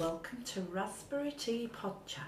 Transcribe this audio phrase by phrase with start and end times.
[0.00, 2.24] Welcome to Raspberry Tea Pod Chat.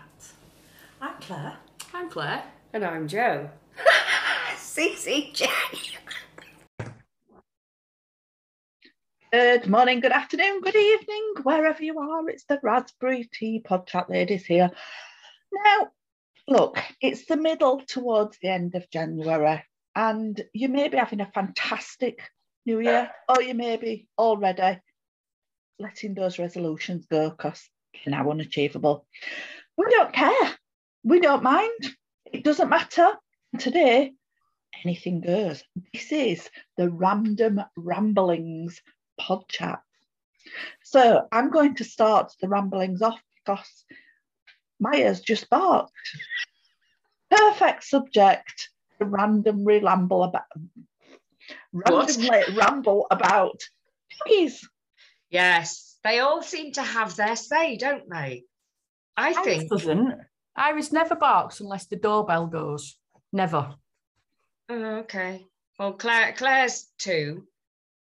[1.01, 1.57] I'm Claire.
[1.93, 2.45] I'm Claire.
[2.73, 3.51] And I'm Joe.
[4.55, 5.49] CCJ.
[9.33, 12.29] Good morning, good afternoon, good evening, wherever you are.
[12.29, 14.71] It's the Raspberry Tea Pod Chat ladies here.
[15.53, 15.89] Now,
[16.47, 19.65] look, it's the middle towards the end of January,
[19.97, 22.31] and you may be having a fantastic
[22.65, 24.79] new year, or you may be already
[25.79, 29.07] letting those resolutions go because they're now unachievable.
[29.77, 30.57] We don't care.
[31.05, 31.97] We don't mind.
[32.33, 33.11] It doesn't matter.
[33.59, 34.13] Today,
[34.85, 35.63] anything goes.
[35.93, 38.81] This is the Random Ramblings
[39.19, 39.81] pod chat.
[40.83, 43.85] So I'm going to start the ramblings off because
[44.81, 45.93] Maya's just barked.
[47.31, 50.45] Perfect subject to randomly ramble about
[51.73, 53.61] randomly ramble about
[54.19, 54.67] doggies.
[55.37, 58.45] Yes, they all seem to have their say, don't they?
[59.19, 59.71] I Iris think.
[59.71, 60.15] doesn't.
[60.57, 62.97] Iris never barks unless the doorbell goes.
[63.35, 63.75] Never.
[64.71, 65.45] Oh, okay.
[65.79, 67.47] Well, Claire, Claire's two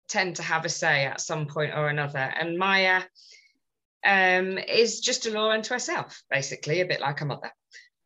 [0.08, 3.02] tend to have a say at some point or another, and Maya
[4.06, 7.50] um, is just a law unto herself, basically, a bit like a mother.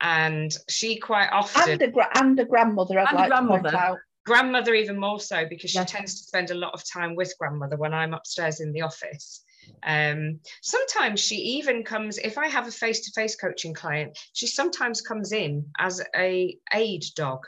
[0.00, 3.36] And she quite often, And a, gra- and a grandmother, I'd And a like to
[3.46, 3.76] point grandmother.
[3.76, 3.98] out.
[4.24, 5.90] Grandmother even more so, because she Yes.
[5.90, 9.44] tends to spend a lot of time with grandmother when I'm upstairs in the office.
[9.84, 14.18] Um, sometimes she even comes if I have a face-to-face coaching client.
[14.32, 17.46] She sometimes comes in as a aid dog,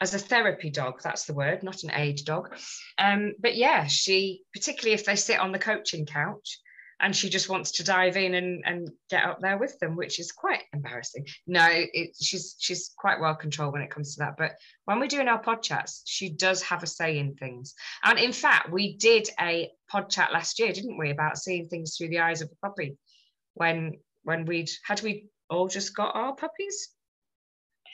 [0.00, 1.00] as a therapy dog.
[1.02, 2.56] That's the word, not an aid dog.
[2.98, 6.58] Um, but yeah, she particularly if they sit on the coaching couch
[7.04, 10.18] and she just wants to dive in and, and get up there with them, which
[10.18, 11.26] is quite embarrassing.
[11.46, 14.38] No, it, she's she's quite well controlled when it comes to that.
[14.38, 14.52] But
[14.86, 17.74] when we're doing our pod chats, she does have a say in things.
[18.02, 21.94] And in fact, we did a pod chat last year, didn't we, about seeing things
[21.94, 22.96] through the eyes of a puppy?
[23.52, 26.88] When when we'd had we all just got our puppies?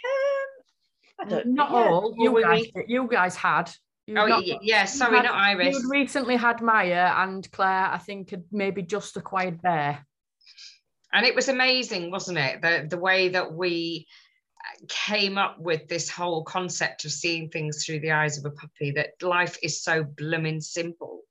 [0.04, 1.76] Um, I don't Not yeah.
[1.78, 2.14] all.
[2.16, 3.72] You we- guys, you guys had.
[4.06, 5.74] You'd Oh not- yeah, yeah, sorry, had- not Iris.
[5.76, 10.04] You'd recently had Maya and Claire, I think, had maybe just acquired Bear.
[11.12, 14.06] and it was amazing wasn't it the the way that we
[14.60, 18.50] uh, came up with this whole concept of seeing things through the eyes of a
[18.50, 21.22] puppy that life is so blooming simple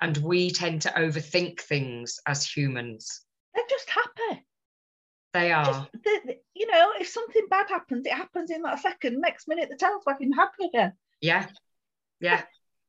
[0.00, 3.22] and we tend to overthink things as humans
[3.54, 4.46] They're just happy.
[5.32, 8.78] they are Just, they, they- you know, if something bad happens, it happens in that
[8.80, 9.20] second.
[9.20, 10.92] Next minute, the tail's wagging happy again.
[11.20, 11.46] yeah
[12.24, 12.42] yeah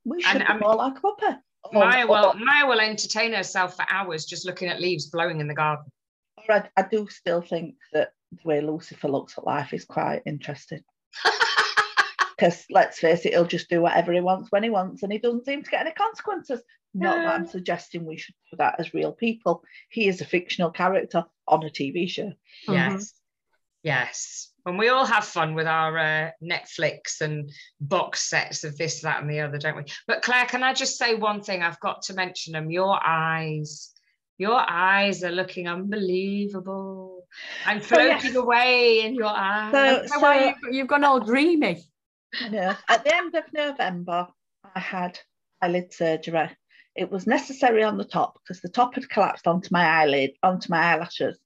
[0.03, 1.37] We should And, be more like a
[1.73, 5.53] maya will maya will entertain herself for hours just looking at leaves blowing in the
[5.53, 5.85] garden
[6.37, 10.21] or I, I do still think that the way Lucifer looks at life is quite
[10.25, 10.81] interesting.
[12.37, 15.19] Because let's face it, he'll just do whatever he wants when he wants, and he
[15.19, 16.61] doesn't seem to get any consequences.
[16.93, 19.63] Not that I'm suggesting we should do that as real people.
[19.89, 22.33] He is a fictional character on a TV show.
[22.67, 22.91] Yes.
[22.91, 23.24] Mm-hmm.
[23.85, 24.51] Yes.
[24.65, 29.21] And we all have fun with our uh, Netflix and box sets of this, that,
[29.21, 29.83] and the other, don't we?
[30.07, 31.61] But Claire, can I just say one thing?
[31.61, 32.71] I've got to mention them.
[32.71, 33.93] Your eyes,
[34.39, 37.27] your eyes are looking unbelievable.
[37.67, 38.21] I'm So, yes.
[38.21, 39.71] floating away in your eyes.
[39.71, 41.83] So- So why you, you've gone all dreamy.
[42.49, 44.27] Know, at the end of November,
[44.73, 45.19] I had
[45.61, 46.49] eyelid surgery.
[46.95, 50.71] It was necessary on the top because the top had collapsed onto my eyelid, onto
[50.71, 51.37] my eyelashes,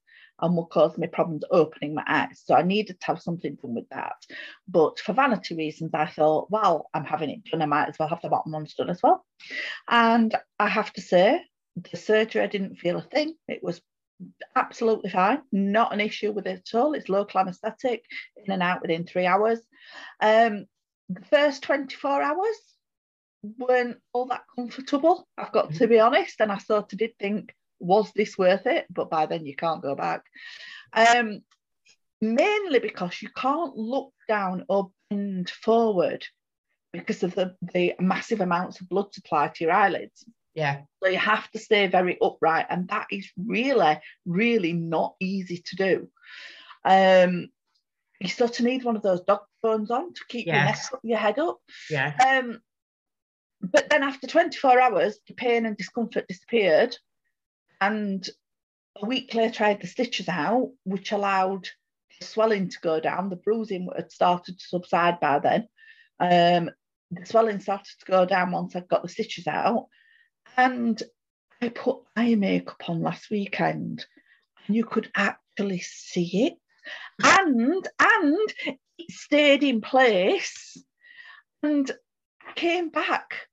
[0.42, 2.42] and would cause me problems opening my eyes.
[2.44, 4.16] So I needed to have something done with that.
[4.68, 7.62] But for vanity reasons, I thought, well, I'm having it done.
[7.62, 9.24] I might as well have the bottom ones done as well.
[9.88, 11.42] And I have to say,
[11.76, 13.34] the surgery, I didn't feel a thing.
[13.48, 13.80] It was
[14.54, 16.94] absolutely fine, not an issue with it at all.
[16.94, 18.04] It's local anaesthetic,
[18.36, 19.60] in and out within three hours.
[20.20, 20.66] Um,
[21.08, 22.56] the first 24 hours
[23.42, 26.40] weren't all that comfortable, I've got to be honest.
[26.40, 28.86] And I sort of did think, was this worth it?
[28.90, 30.22] But by then you can't go back.
[30.92, 31.42] Um,
[32.20, 36.24] mainly because you can't look down or bend forward
[36.92, 40.24] because of the, the massive amounts of blood supply to your eyelids.
[40.54, 40.82] yeah.
[41.02, 45.76] So you have to stay very upright, and that is really, really not easy to
[45.76, 46.08] do.
[46.84, 47.48] Um,
[48.20, 51.38] you sort of need one of those dog bones on to keep your, your head
[51.38, 51.58] up.
[51.88, 52.12] Yeah.
[52.26, 52.60] Um,
[53.62, 56.96] but then after 24 hours, the pain and discomfort disappeared.
[57.80, 58.28] And
[59.00, 61.68] a week later, I had the stitches out, which allowed
[62.18, 63.30] the swelling to go down.
[63.30, 65.68] The bruising had started to subside by then.
[66.18, 66.70] Um,
[67.10, 69.86] the swelling started to go down once I got the stitches out.
[70.56, 71.02] And
[71.62, 74.04] I put eye makeup on last weekend,
[74.66, 76.54] and you could actually see it.
[77.22, 78.54] And and
[78.98, 80.76] it stayed in place.
[81.62, 81.90] And
[82.54, 83.48] came back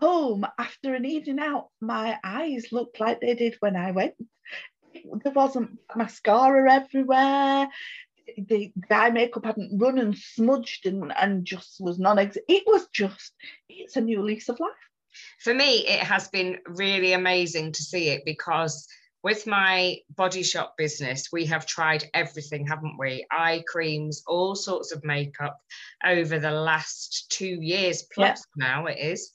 [0.00, 4.14] home after an evening out, my eyes looked like they did when I went.
[5.22, 7.68] There wasn't mascara everywhere.
[8.38, 12.44] The, the eye makeup hadn't run and smudged and, and just was non existent.
[12.48, 13.32] It was just,
[13.68, 14.70] it's a new lease of life.
[15.40, 18.86] For me, it has been really amazing to see it because
[19.22, 23.26] with my body shop business, we have tried everything, haven't we?
[23.30, 25.58] Eye creams, all sorts of makeup
[26.04, 28.66] over the last two years plus yeah.
[28.68, 29.32] now it is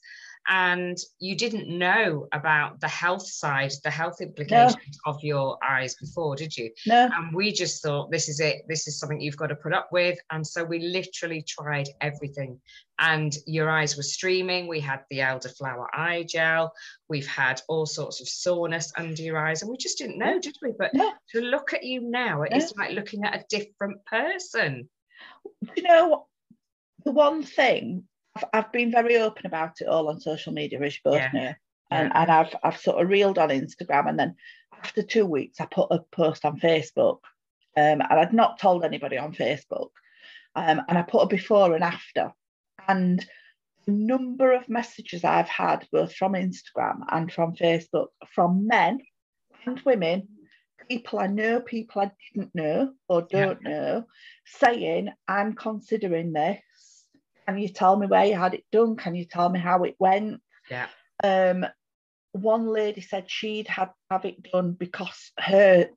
[0.48, 5.12] and you didn't know about the health side, the health implications no.
[5.12, 6.70] of your eyes before, did you?
[6.86, 7.08] No.
[7.14, 8.62] And we just thought, this is it.
[8.68, 10.18] This is something you've got to put up with.
[10.30, 12.60] And so we literally tried everything.
[12.98, 14.66] And your eyes were streaming.
[14.66, 16.72] We had the elderflower eye gel.
[17.08, 19.62] We've had all sorts of soreness under your eyes.
[19.62, 20.72] And we just didn't know, did we?
[20.76, 21.12] But no.
[21.30, 24.88] to look at you now, it's like looking at a different person.
[25.76, 26.26] You know,
[27.04, 28.04] the one thing
[28.36, 31.30] I've, I've been very open about it all on social media, as you both yeah.
[31.32, 31.52] know.
[31.90, 32.22] And, yeah.
[32.22, 34.08] and I've, I've sort of reeled on Instagram.
[34.08, 34.34] And then
[34.82, 37.18] after two weeks, I put a post on Facebook.
[37.76, 39.90] Um, and I'd not told anybody on Facebook.
[40.54, 42.32] Um, and I put a before and after.
[42.88, 43.24] And
[43.86, 49.00] the number of messages I've had, both from Instagram and from Facebook, from men
[49.66, 50.28] and women,
[50.88, 53.70] people I know, people I didn't know or don't yeah.
[53.70, 54.04] know,
[54.44, 56.60] saying, I'm considering this
[57.46, 58.96] can you tell me where you had it done?
[58.96, 60.40] Can you tell me how it went?
[60.70, 60.88] Yeah.
[61.22, 61.66] Um,
[62.32, 65.90] one lady said she'd had have it done because her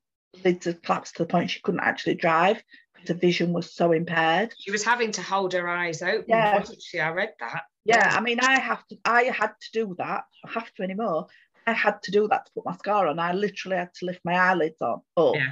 [0.43, 2.61] lids had collapsed to the point she couldn't actually drive
[2.93, 4.53] because her vision was so impaired.
[4.59, 6.57] She was having to hold her eyes open, yeah.
[6.57, 6.99] wasn't she?
[6.99, 7.63] I read that.
[7.85, 8.97] Yeah, I mean, I have to.
[9.05, 10.23] I had to do that.
[10.45, 11.27] I have to anymore.
[11.67, 13.19] I had to do that to put mascara on.
[13.19, 15.01] I literally had to lift my eyelids on.
[15.17, 15.51] Oh, yeah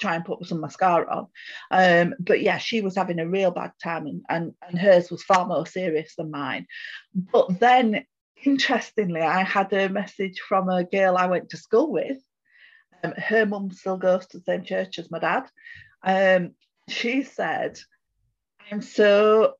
[0.00, 1.26] try and put some mascara on.
[1.70, 5.22] Um, but yeah, she was having a real bad time and, and, and hers was
[5.22, 6.66] far more serious than mine.
[7.14, 8.04] But then,
[8.44, 12.18] interestingly, I had a message from a girl I went to school with.
[13.02, 15.44] Um, her mum still goes to the same church as my dad.
[16.02, 16.52] Um,
[16.88, 17.78] she said,
[18.70, 19.54] I'm so,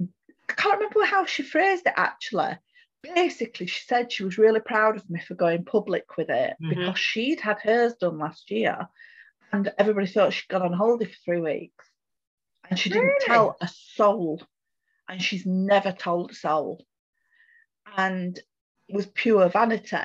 [0.00, 2.58] I can't remember how she phrased it actually.
[3.02, 6.68] Basically, she said she was really proud of me for going public with it mm-hmm.
[6.68, 8.88] because she'd had hers done last year
[9.52, 11.86] and everybody thought she'd gone on holiday for three weeks.
[12.68, 13.26] And she didn't really?
[13.26, 14.42] tell a soul.
[15.08, 16.84] And she's never told a soul.
[17.96, 18.38] And
[18.88, 19.96] it was pure vanity.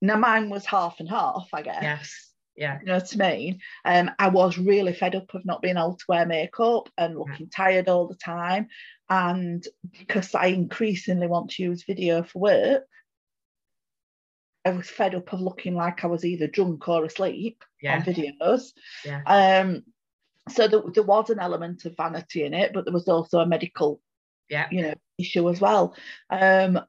[0.00, 1.82] Now mine was half and half, I guess.
[1.82, 2.24] Yes.
[2.56, 2.78] Yeah.
[2.80, 3.60] You know what I mean?
[3.84, 7.48] Um, I was really fed up of not being able to wear makeup and looking
[7.50, 7.56] yeah.
[7.56, 8.68] tired all the time.
[9.08, 9.66] And
[9.98, 12.84] because I increasingly want to use video for work,
[14.64, 17.96] I was fed up of looking like I was either drunk or asleep yeah.
[17.96, 18.72] on videos.
[19.04, 19.22] Yeah.
[19.26, 19.84] Um,
[20.50, 23.46] so there, there was an element of vanity in it, but there was also a
[23.46, 24.00] medical,
[24.48, 25.94] yeah, you know, issue as well.
[26.30, 26.80] Um,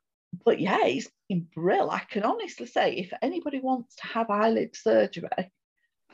[0.46, 1.92] but yeah, it's been brilliant.
[1.92, 5.30] I can honestly say, if anybody wants to have eyelid surgery,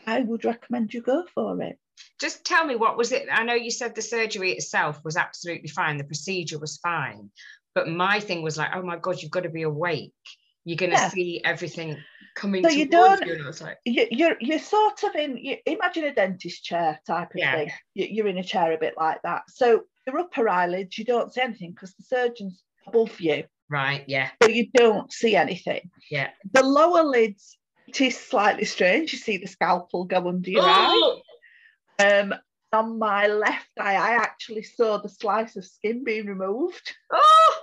[0.08, 1.78] I would recommend you go for it.
[2.20, 3.28] Just tell me what was it?
[3.32, 7.30] I know you said the surgery itself was absolutely fine, the procedure was fine,
[7.74, 10.14] but my thing was like, oh my god, you've got to be awake
[10.66, 11.10] you're going to yeah.
[11.10, 11.98] see everything
[12.36, 13.78] coming so you don't you, like...
[13.86, 17.56] you, you're you're sort of in you imagine a dentist chair type of yeah.
[17.56, 17.72] thing.
[17.94, 19.44] You're in a chair a bit like that.
[19.50, 23.46] So your upper eyelids you don't see anything because the surgeon's above you.
[23.70, 24.32] Right yeah.
[24.44, 25.90] So you don't see anything.
[26.12, 26.30] Yeah.
[26.52, 27.58] The lower lids
[27.88, 29.14] it is slightly strange.
[29.14, 31.22] You see the scalpel go under your oh!
[32.00, 32.04] eye.
[32.04, 32.34] Um
[32.74, 36.94] on my left eye i actually saw the slice of skin being removed.
[37.12, 37.56] Oh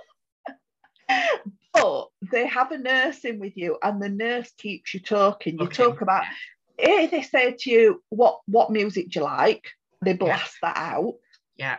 [1.73, 5.57] but they have a nurse in with you, and the nurse keeps you talking.
[5.57, 5.83] You okay.
[5.83, 6.23] talk about
[6.77, 9.71] if they say to you, "What what music do you like?"
[10.03, 10.73] They blast yeah.
[10.73, 11.15] that out.
[11.55, 11.77] Yeah.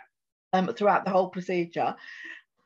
[0.53, 1.97] Um, throughout the whole procedure,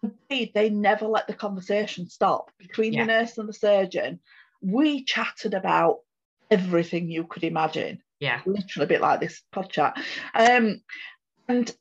[0.03, 3.03] Indeed, they never let the conversation stop between yeah.
[3.03, 4.21] the nurse and the surgeon.
[4.61, 5.99] We chatted about
[6.51, 8.03] everything you could imagine.
[8.21, 8.41] Yeah.
[8.47, 9.97] Literally a bit like this pod chat.
[10.35, 10.83] Um,
[11.49, 11.75] and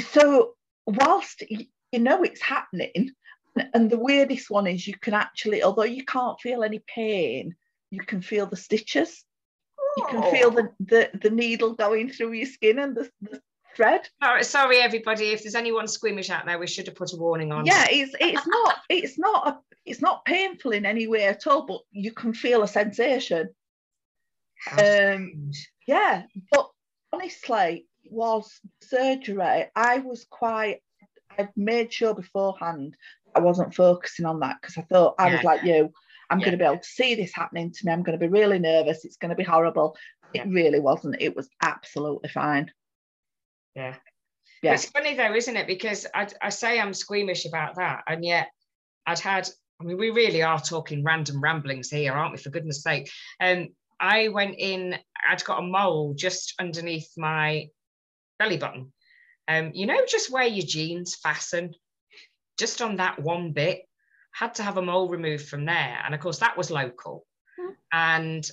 [0.00, 0.54] so
[0.86, 1.66] whilst you
[1.98, 3.12] know it's happening,
[3.74, 7.54] and the weirdest one is you can actually, although you can't feel any pain,
[7.90, 9.24] you can feel the stitches.
[9.96, 13.40] You can feel the, the, the needle going through your skin and the, the
[13.76, 14.08] thread.
[14.22, 15.30] Oh, sorry, everybody.
[15.30, 17.66] If there's anyone squeamish out there, we should have put a warning on.
[17.66, 21.66] Yeah, it's it's not it's not a, it's not painful in any way at all,
[21.66, 23.50] but you can feel a sensation.
[24.72, 25.50] Um,
[25.86, 26.70] yeah, but
[27.12, 29.66] honestly, was surgery.
[29.76, 30.80] I was quite.
[31.38, 32.96] I made sure beforehand
[33.36, 35.36] I wasn't focusing on that because I thought I yeah.
[35.36, 35.92] was like you.
[36.28, 36.46] I'm yeah.
[36.46, 37.92] going to be able to see this happening to me.
[37.92, 39.04] I'm going to be really nervous.
[39.04, 39.96] It's going to be horrible.
[40.32, 40.42] Yeah.
[40.42, 41.16] It really wasn't.
[41.20, 42.70] It was absolutely fine.
[43.74, 43.94] Yeah.
[44.62, 44.72] Yeah.
[44.72, 45.66] It's funny though, isn't it?
[45.66, 48.48] Because I, I say I'm squeamish about that, and yet
[49.06, 49.48] I'd had
[49.80, 52.38] I mean, we really are talking random ramblings here, aren't we?
[52.38, 53.10] For goodness sake.
[53.40, 53.68] Um,
[54.00, 54.96] I went in,
[55.28, 57.68] I'd got a mole just underneath my
[58.38, 58.92] belly button.
[59.48, 61.74] Um, you know, just where your jeans fasten,
[62.58, 63.82] just on that one bit,
[64.32, 65.98] had to have a mole removed from there.
[66.04, 67.24] And of course, that was local.
[67.58, 67.70] Hmm.
[67.92, 68.50] And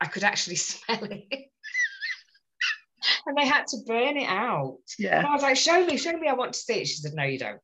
[0.00, 1.50] I could actually smell it.
[3.26, 4.78] and they had to burn it out.
[4.98, 5.18] Yeah.
[5.18, 6.86] And I was like, show me, show me, I want to see it.
[6.88, 7.60] She said, no, you don't.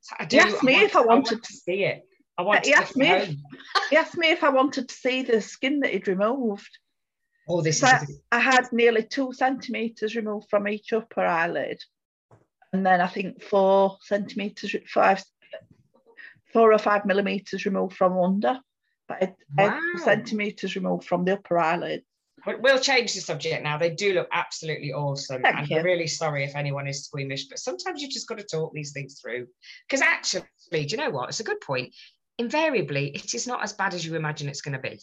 [0.00, 0.36] So I do.
[0.36, 2.02] He asked me want- if I wanted want to see it.
[2.38, 3.34] I want He to asked me if-
[3.90, 6.70] He asked me if I wanted to see the skin that he'd removed.
[7.48, 11.82] Oh, this So is I, I had nearly two centimetres removed from each upper eyelid.
[12.72, 15.22] And then I think four centimetres, five,
[16.52, 18.60] four or five millimetres removed from under.
[19.06, 19.22] But
[19.58, 19.80] I uh, Wow.
[20.04, 22.02] centimetres removed from the upper eyelid.
[22.44, 23.78] But we'll change the subject now.
[23.78, 25.42] They do look absolutely awesome.
[25.42, 25.78] Thank and you.
[25.78, 28.92] I'm really sorry if anyone is squeamish, but sometimes you've just got to talk these
[28.92, 29.48] things through.
[29.88, 31.30] Because actually, do you know what?
[31.30, 31.94] It's a good point.
[32.38, 35.00] Invariably, it is not as bad as you imagine it's going to be.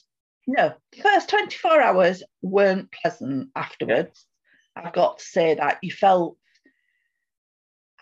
[0.48, 4.25] No, the first 24 hours weren't pleasant afterwards.
[4.75, 6.38] I've got to say that you felt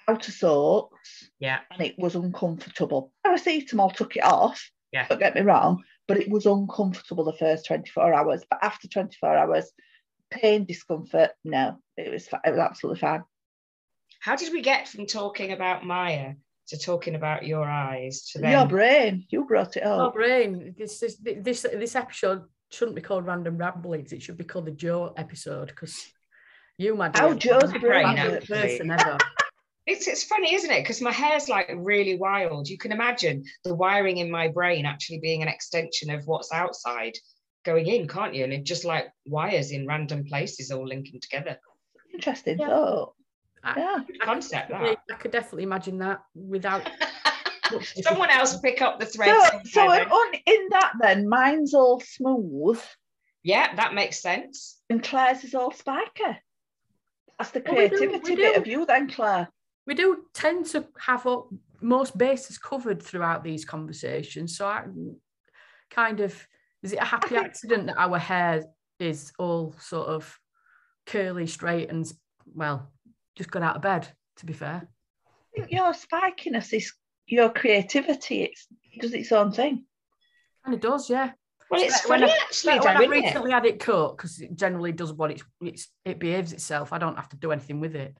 [0.07, 1.60] out of sorts Yeah.
[1.72, 3.12] and it was uncomfortable.
[3.25, 5.07] Paracetamol took it off, Yeah.
[5.07, 8.43] don't get me wrong, but it was uncomfortable the first 24 hours.
[8.50, 9.72] But after 24 hours,
[10.29, 13.24] pain, discomfort, no, it was, it was absolutely fine.
[14.19, 16.33] How did we get from talking about Maya
[16.67, 20.13] to talking about your eyes to Your brain, you brought it Oh, up.
[20.13, 20.74] brain.
[20.77, 24.13] This this this this episode shouldn't be called random ramblings.
[24.13, 26.07] It should be called the Joe episode because
[26.77, 29.17] you, my How Joe's are brain, most person ever.
[29.86, 30.82] It's, it's funny, isn't it?
[30.82, 32.70] Because my hair's like really wild.
[32.70, 37.13] You can imagine the wiring in my brain actually being an extension of what's outside
[37.66, 38.44] going in, can't you?
[38.46, 41.58] And it's just like wires in random places all linking together.
[42.13, 42.68] Interesting Yeah.
[42.68, 43.13] thought.
[43.63, 44.00] I- Yeah.
[44.08, 45.16] Good concept, Definitely- that.
[45.16, 46.90] I could definitely imagine that without.
[48.04, 49.36] Someone else pick up the thread.
[49.52, 50.08] So, so then.
[50.10, 52.80] on, in that then, mine's all smooth
[53.46, 54.80] yeah, that makes sense.
[54.90, 56.24] and Claire's is all spiky.
[57.38, 58.62] That's the Well, we do- creativity we bit do.
[58.62, 59.50] of you then, Claire.
[59.86, 61.50] We do tend to have up
[61.82, 64.58] most bases covered throughout these conversations.
[64.58, 64.86] So I
[65.92, 66.48] kind of
[66.82, 68.63] is it a happy accident that our hair
[69.00, 70.38] is all sort of
[71.06, 72.06] curly, straight, and
[72.54, 72.92] well,
[73.36, 74.08] just got out of bed.
[74.38, 74.88] To be fair,
[75.28, 76.92] I think your spikiness is
[77.28, 78.44] your creativity.
[78.44, 79.86] It's, it does its own thing.
[80.66, 81.32] kind of does, yeah.
[81.70, 83.22] Well, it's When funny I- actually, when I've isn't it?
[83.25, 86.92] recently had it cut because it generally does what it's, it's it behaves itself.
[86.94, 88.18] I don't have to do anything with it.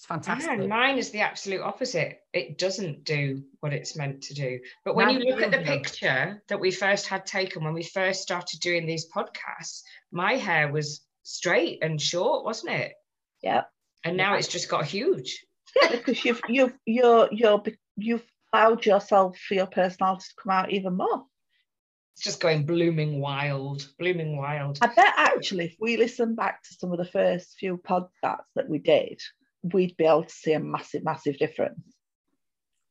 [0.00, 0.50] It's fantastic.
[0.50, 2.20] And mine is the absolute opposite.
[2.32, 4.58] It doesn't do what it's meant to do.
[4.82, 5.82] But when you look at the doesn't.
[5.82, 10.72] picture that we first had taken when we first started doing these podcasts, my hair
[10.72, 12.94] was straight and short, wasn't it?
[13.42, 13.64] Yeah.
[14.02, 15.44] And now it's just got huge.
[15.90, 17.62] because you've you've you're you're
[17.96, 21.26] you've allowed yourself for your personality to come out even more.
[22.14, 24.78] It's just going blooming wild, blooming wild.
[24.80, 28.70] I bet actually if we listen back to some of the first few podcasts that
[28.70, 29.20] we did,
[29.62, 31.80] we'd be able to see a massive, massive difference.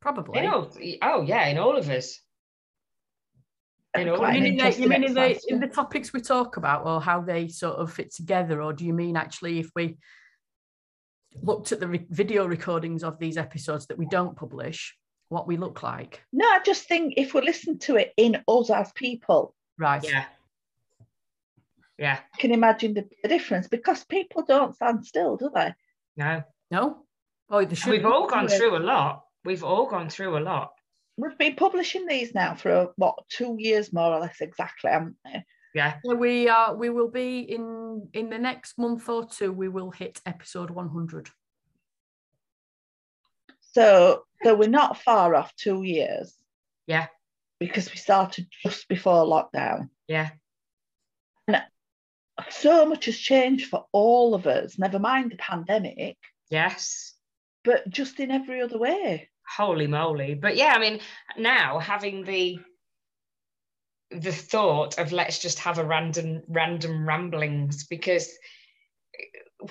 [0.01, 0.39] Probably.
[0.39, 0.71] In all,
[1.01, 2.19] oh yeah, in all of us.
[3.97, 6.21] In all- Quite You mean, in the, you mean in, the, in the topics we
[6.21, 8.61] talk about or how they sort of fit together?
[8.61, 9.97] Or do you mean actually if we
[11.41, 14.95] looked at the re- video recordings of these episodes that we don't publish,
[15.29, 16.21] what we look like?
[16.31, 20.03] No, I just think if we listen to it in us as people, Right.
[20.03, 20.25] Yeah.
[21.97, 22.19] Yeah.
[22.33, 25.73] I can imagine the, the difference because people don't stand still, do they?
[26.17, 26.43] No.
[26.71, 27.05] No?
[27.49, 28.57] Oh, the We've all gone Yeah.
[28.57, 29.23] through a lot.
[29.45, 30.71] We've all gone through a lot.
[31.17, 35.17] We've been publishing these now for uh, what two years more or less exactly, haven't
[35.25, 35.43] we?
[35.73, 35.97] Yeah.
[36.03, 36.75] We are.
[36.75, 39.51] We will be in in the next month or two.
[39.51, 41.29] We will hit episode one hundred.
[43.73, 46.33] So so we're not far off two years.
[46.87, 47.07] Yeah.
[47.59, 49.89] Because we started just before lockdown.
[50.07, 50.29] Yeah.
[51.47, 51.61] And
[52.49, 56.17] so much has changed for all of us, never mind the pandemic,
[56.49, 57.13] Yes.
[57.63, 59.29] but just in every other way.
[59.57, 60.99] holy moly but yeah i mean
[61.37, 62.59] now having the
[64.11, 68.29] the thought of let's just have a random random ramblings because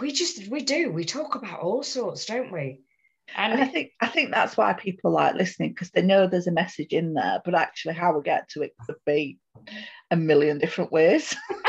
[0.01, 2.81] we just we do we talk about all sorts don't we
[3.37, 6.53] And I think I think that's why people like listening because they know there's a
[6.53, 9.39] message in there, but actually how we get to it could be
[10.11, 11.37] a million different ways.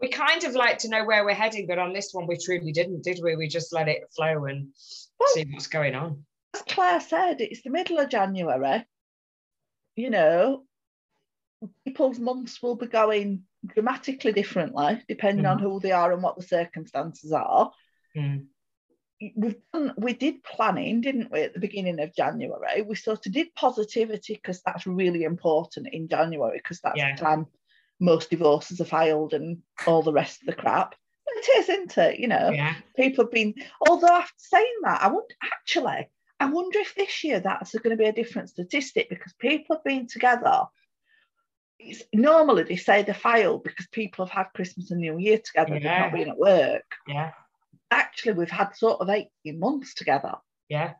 [0.00, 2.72] we kind of like to know where we're heading but on this one we truly
[2.72, 4.68] didn't did we we just let it flow and
[5.18, 6.24] Well- see what's going on
[6.54, 8.84] As Claire said, it's the middle of January.
[9.94, 10.64] You know,
[11.84, 16.42] people's months will be going dramatically differently depending on who they are and what the
[16.42, 17.72] circumstances are.
[18.16, 18.46] Mm.
[19.34, 22.82] we've done, we did planning, didn't we, at the beginning of January?
[22.82, 27.16] We sort of did positivity because that's really important in January because that's Yeah.
[27.16, 27.46] the time
[28.00, 30.94] most divorces are filed and all the rest of the crap.
[31.28, 32.18] It is, isn't it?
[32.18, 32.74] You know, Yeah.
[32.96, 33.54] people have been.
[33.88, 36.08] Although after saying that, I wonder actually,
[36.40, 39.84] I wonder if this year that's going to be a different statistic because people have
[39.84, 40.62] been together.
[41.78, 45.74] It's normally they say they filed because people have had Christmas and New Year together.
[45.74, 47.32] They've not been at work Yeah.
[47.90, 50.34] actually we've had sort of 18 months together.
[50.68, 50.94] Yeah.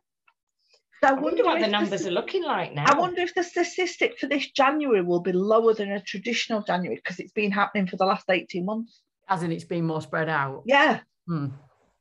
[1.02, 2.84] So I I wonder wonder, what the numbers st- are looking like now.
[2.86, 6.96] I wonder if the statistic for this January will be lower than a traditional January
[6.96, 9.02] because it's been happening for the last 18 months.
[9.28, 10.62] As in, it's been more spread out.
[10.64, 11.00] Yeah.
[11.26, 11.48] Hmm,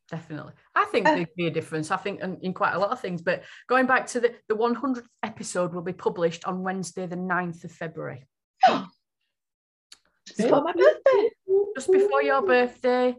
[0.09, 0.53] definitely.
[0.75, 1.91] I think Uh, there'd be a difference.
[1.91, 3.21] I think in, in quite a lot of things.
[3.21, 7.63] But going back to the, the 100th episode will be published on Wednesday, the 9th
[7.65, 8.25] of February.
[10.27, 11.29] Just before my birthday.
[11.75, 13.15] Just before your birthday,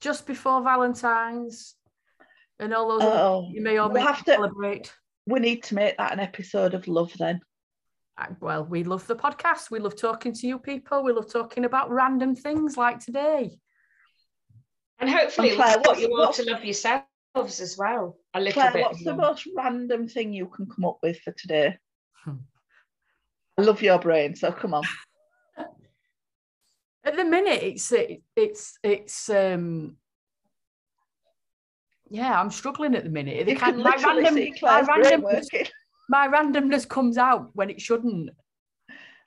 [0.00, 1.74] just before Valentine's,
[2.60, 4.92] and all those other Oh, you may all we'll have to- celebrate.
[5.26, 7.40] We need to make that an episode of love then.
[8.40, 9.70] Well, we love the podcast.
[9.70, 11.02] We love talking to you people.
[11.02, 13.58] We love talking about random things like today.
[14.98, 18.16] and hopefully, And Claire, taught what's- you want to love yourselves as well.
[18.32, 18.82] A little Claire, bit.
[18.86, 21.76] what's the most random thing you can come up with for today?
[22.24, 22.36] Hmm.
[23.58, 24.84] I love your brain, so come on.
[27.04, 29.96] At the minute, it's it, it's it's um
[32.10, 33.46] yeah, I'm struggling at the minute.
[33.58, 35.66] Can my random my Claire's brain random working.
[36.08, 38.30] my randomness comes out when it shouldn't.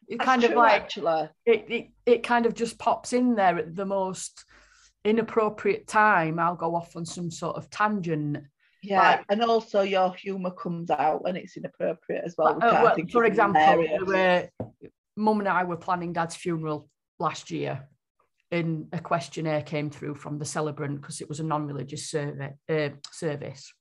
[0.08, 1.30] It That's kind of like actually.
[1.46, 4.44] it, it it kind of just pops in there at the most
[5.06, 6.40] inappropriate time.
[6.40, 8.38] I'll go off on some sort of tangent.
[8.82, 12.58] Yeah, Like- and also your humour comes out when it's inappropriate as well.
[12.62, 14.50] Uh, well, think for example, we were,
[15.18, 17.88] Mum and I were planning Dad's funeral last year,
[18.52, 22.90] and a questionnaire came through from the celebrant because it was a non-religious survey uh,
[23.12, 23.74] service,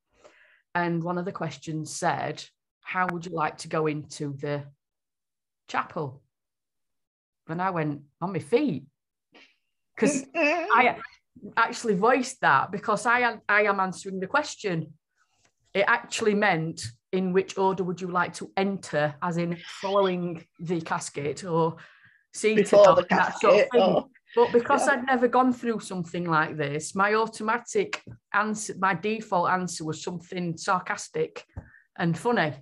[0.75, 2.44] and one of the questions said,
[2.82, 4.64] "How would you like to go into the
[5.68, 6.22] chapel?"
[7.48, 8.84] And I went on my feet
[9.96, 10.96] because I
[11.56, 14.93] actually voiced that because I am I am answering the question.
[15.75, 20.80] It actually meant in which order would you like to enter, as in following the
[20.80, 21.76] casket or
[22.34, 23.73] seated before the that sort of casket.
[23.73, 23.80] thing.
[23.82, 24.95] oh, But because Yeah.
[24.95, 30.56] I'd never gone through something like this, my automatic answer, my default answer was something
[30.56, 31.45] sarcastic
[31.97, 32.54] and funny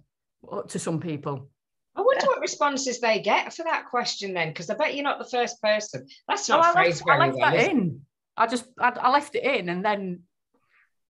[0.68, 1.50] to some people.
[1.96, 2.28] I wonder Yeah.
[2.28, 5.60] what responses they get for that question then, because I bet you're not the first
[5.62, 6.06] person.
[6.28, 7.50] That's So not I phrased left, I very left well.
[7.52, 7.94] that is it?
[8.36, 10.22] I just I, I left it in, and then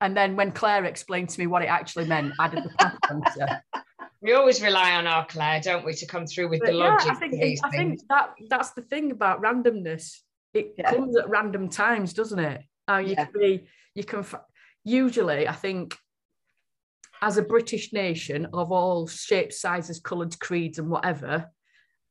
[0.01, 2.99] and then when Claire explained to me what it actually meant, I did the proper
[3.11, 3.63] answer.
[4.21, 6.95] We always rely on our Claire, don't we, to come through with But the yeah,
[6.95, 10.19] logic I think I think that that's the thing about randomness.
[10.55, 10.91] It Yeah.
[10.95, 12.63] comes at random times, doesn't it?
[12.89, 13.25] You Yeah.
[13.27, 14.25] can be you can
[14.85, 15.97] usually I think
[17.23, 21.51] as a British nation of all shapes, sizes, colours, creeds, and whatever,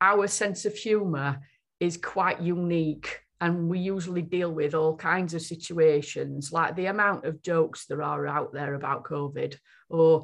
[0.01, 1.41] our sense of humour
[1.79, 3.19] is quite unique.
[3.39, 8.01] And we usually deal with all kinds of situations, like the amount of jokes there
[8.01, 9.57] are out there about COVID,
[9.89, 10.23] or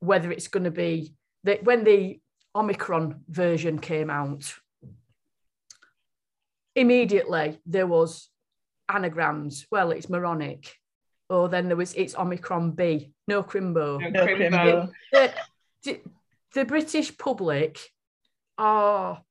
[0.00, 2.20] whether it's going to be that when the
[2.54, 4.54] Omicron version came out,
[6.80, 8.28] immediately there was
[8.88, 9.66] anagrams.
[9.70, 10.74] Well, it's moronic.
[11.28, 14.00] Or then there was it's Omicron B, no crimbo.
[14.00, 14.50] No no crimbo.
[14.50, 14.92] crimbo.
[15.12, 15.32] The,
[15.84, 16.00] the-
[16.52, 17.78] the British public
[18.58, 19.22] are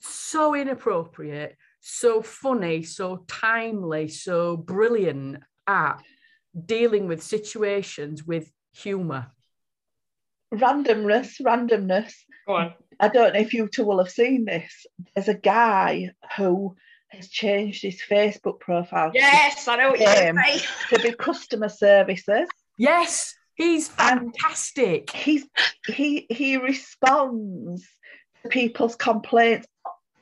[0.00, 6.02] so inappropriate, so funny, so timely, so brilliant at
[6.66, 9.28] dealing with situations with humour.
[10.52, 12.12] Randomness, randomness.
[12.48, 12.74] Go on.
[12.98, 14.86] I don't know if you two will have seen this.
[15.14, 16.74] There's a guy who
[17.08, 20.36] has changed his Facebook profile Yes, I know what you're saying.
[20.90, 22.48] to be customer services.
[22.78, 25.10] Yes, he's And- fantastic.
[25.10, 25.46] He's
[25.86, 27.86] he he responds
[28.42, 29.66] to people's complaints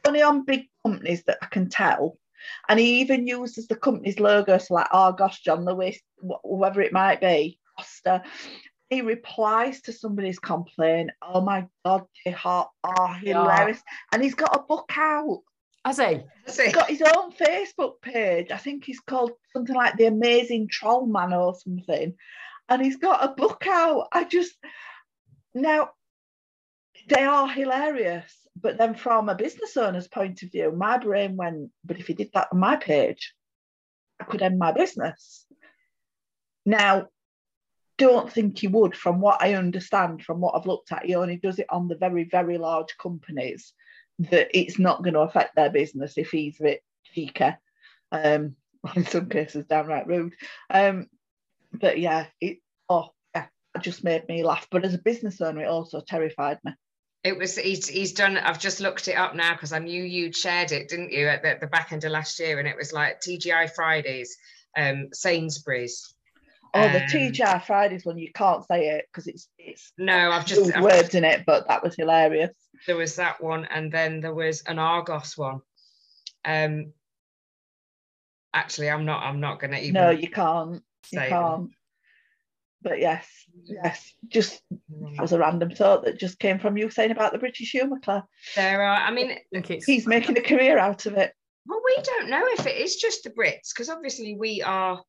[0.07, 2.19] only on big companies that I can tell.
[2.69, 6.81] And he even uses the company's logo, so like, oh gosh, John Lewis, wh- whoever
[6.81, 8.23] it might be, Costa.
[8.91, 11.11] He replies to somebody's complaint.
[11.21, 13.83] Oh my god, they are, are hilarious.
[14.13, 15.43] And he's got a book out.
[15.85, 16.21] Has he?
[16.45, 18.51] That's He's got his own Facebook page.
[18.51, 22.15] I think he's called something like The Amazing Troll Man or something.
[22.69, 24.09] And he's got a book out.
[24.13, 24.55] I just
[25.55, 25.91] now
[27.09, 28.33] they are hilarious.
[28.61, 32.15] But then from a business owner's point of view, my brain went, but if he
[32.15, 33.35] did that on my page,
[34.19, 35.45] I could end my business.
[36.65, 37.09] Now,
[37.99, 41.37] don't think he would, from what I understand, from what I've looked at, he only
[41.37, 43.73] does it on the very, very large companies
[44.19, 46.83] that it's not going to affect their business if he's a bit
[47.15, 47.51] cheeky.
[48.13, 48.57] Um,
[48.97, 50.35] in some cases downright rude.
[50.71, 51.09] Um,
[51.73, 54.67] but yeah, it oh yeah, it just made me laugh.
[54.71, 56.73] But as a business owner, it also terrified me.
[57.25, 58.37] It was he's he's done.
[58.37, 61.43] I've just looked it up now because I knew you'd shared it, didn't you, at
[61.43, 62.59] the, the back end of last year?
[62.59, 64.37] And it was like TGI Fridays,
[64.77, 66.15] um, Sainsbury's.
[66.77, 70.47] Oh, the Um, TGI Fridays one, you can't say it because it's it's No, I've
[70.47, 72.53] just I've words in it, but that was hilarious.
[72.87, 75.61] there was that one and then there was an argos one
[76.45, 76.93] um
[78.55, 80.83] actually i'm not i'm not gonna even No, you can't.
[81.11, 81.71] You can't.
[82.83, 83.27] But yes,
[83.65, 84.81] yes, just them.
[85.17, 87.99] that was a random thought that just came from you saying about the British humour,
[87.99, 88.25] club.
[88.55, 91.33] there are i mean I He's making a career out of it.
[91.67, 95.03] well we don't know if it is just the brits because obviously we are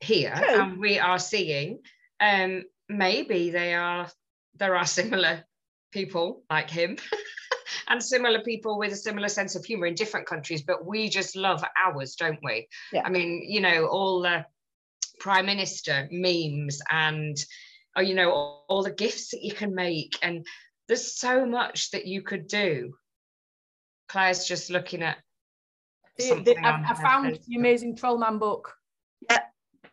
[0.00, 0.60] here True.
[0.60, 1.80] and we are seeing
[2.20, 4.08] um maybe they are
[4.56, 5.44] there are similar
[5.92, 6.96] people like him
[7.88, 11.36] and similar people with a similar sense of humor in different countries but we just
[11.36, 13.02] love ours don't we Yeah.
[13.04, 14.44] i mean you know all the
[15.20, 17.36] prime minister memes and
[17.96, 20.46] oh, you know all, all the gifts that you can make and
[20.86, 22.94] there's so much that you could do
[24.08, 25.18] claire's just looking at
[26.16, 28.74] the- the- I, I found the amazing Trollman book.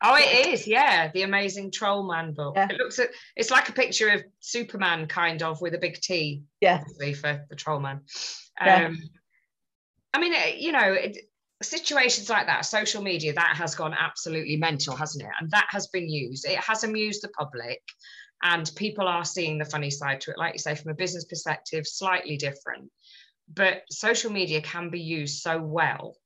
[0.02, 2.54] Oh, it is, yeah, the Amazing Troll Man book.
[2.56, 2.68] Yeah.
[2.70, 6.44] It looks at it's like a picture of Superman, kind of, with a big T,
[6.62, 6.84] Yeah.
[7.20, 8.02] for the Troll Man.
[8.62, 8.88] Yeah.
[8.88, 8.98] Um,
[10.14, 11.18] I mean, it, you know, it,
[11.62, 15.32] situations like that, social media, that has gone absolutely mental, hasn't it?
[15.40, 16.46] And that has been used.
[16.46, 17.82] It has amused the public,
[18.44, 20.38] and people are seeing the funny side to it.
[20.38, 22.92] Like you say, from a business perspective, slightly different.
[23.54, 26.18] But social media can be used so well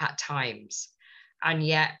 [0.00, 0.88] at times,
[1.42, 1.92] and yet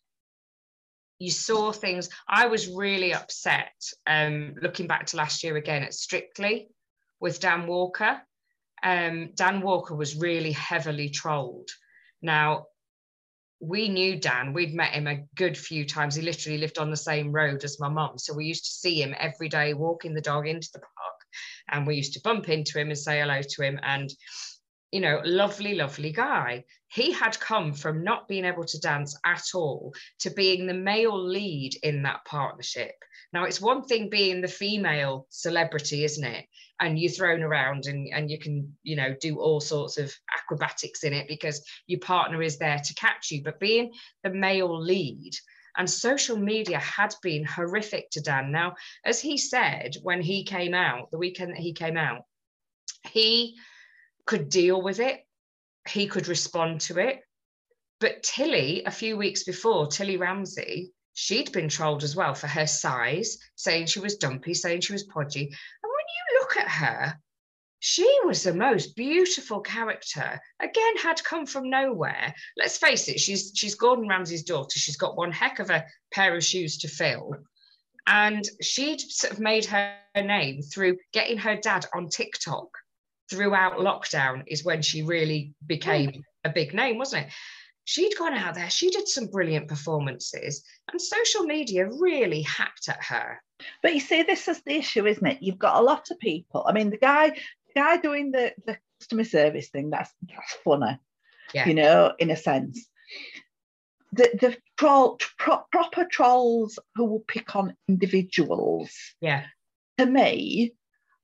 [1.18, 2.08] you saw things.
[2.28, 3.72] I was really upset
[4.06, 6.68] um, looking back to last year again at Strictly
[7.20, 8.20] with Dan Walker.
[8.82, 11.70] Um, Dan Walker was really heavily trolled.
[12.20, 12.66] Now,
[13.60, 16.14] we knew Dan, we'd met him a good few times.
[16.14, 18.18] He literally lived on the same road as my mum.
[18.18, 21.20] So we used to see him every day walking the dog into the park.
[21.70, 23.80] And we used to bump into him and say hello to him.
[23.82, 24.10] And,
[24.96, 26.64] you know, lovely, lovely guy.
[26.88, 31.22] He had come from not being able to dance at all to being the male
[31.22, 32.94] lead in that partnership.
[33.30, 36.46] Now, it's one thing being the female celebrity, isn't it?
[36.80, 41.04] And you're thrown around and, and you can, you know, do all sorts of acrobatics
[41.04, 43.42] in it because your partner is there to catch you.
[43.42, 45.32] But being the male lead
[45.76, 48.50] and social media had been horrific to Dan.
[48.50, 52.22] Now, as he said when he came out, the weekend that he came out,
[53.10, 53.58] he
[54.26, 55.24] could deal with it,
[55.88, 57.20] he could respond to it.
[58.00, 62.66] But Tilly, a few weeks before, Tilly Ramsay, she'd been trolled as well for her
[62.66, 65.44] size, saying she was dumpy, saying she was podgy.
[65.44, 67.18] And when you look at her,
[67.78, 70.40] she was the most beautiful character.
[70.60, 72.34] Again, had come from nowhere.
[72.56, 74.78] Let's face it, she's she's Gordon Ramsay's daughter.
[74.78, 77.36] She's got one heck of a pair of shoes to fill.
[78.06, 82.68] And she'd sort of made her name through getting her dad on TikTok
[83.30, 87.32] throughout lockdown, is when she really became a big name, wasn't it?
[87.84, 93.02] She'd gone out there, she did some brilliant performances, and social media really hacked at
[93.04, 93.40] her.
[93.82, 95.38] But you see, this is the issue, isn't it?
[95.40, 96.64] You've got a lot of people.
[96.68, 100.98] I mean, the guy, the guy doing the, the customer service thing, that's that's funny,
[101.54, 101.66] Yeah.
[101.68, 102.88] you know, in a sense.
[104.12, 109.44] The the troll pro, proper trolls who will pick on individuals, Yeah.
[109.98, 110.74] to me,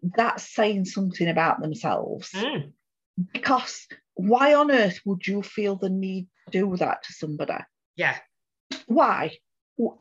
[0.02, 2.30] that's saying something about themselves.
[2.32, 2.72] Mm.
[3.32, 7.54] Because why on earth would you feel the need to do that to somebody?
[7.96, 8.16] Yeah.
[8.86, 9.36] why?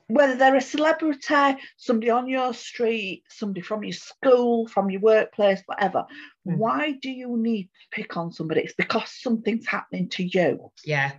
[0.07, 5.61] Whether they're a celebrity, somebody on your street, somebody from your school, from your workplace,
[5.65, 6.05] whatever,
[6.47, 6.57] Mm.
[6.57, 8.61] why do you need to pick on somebody?
[8.61, 10.71] It's because something's happening to you.
[10.85, 11.13] Yeah.